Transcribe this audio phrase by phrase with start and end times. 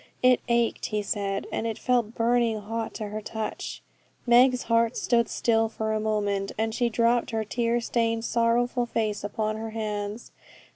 [0.23, 3.83] It ached, he said; and it felt burning hot to her touch.
[4.25, 8.87] Meg's heart stood still for a moment, and then she dropped her tear stained sorrowful
[8.87, 10.31] face upon her hands.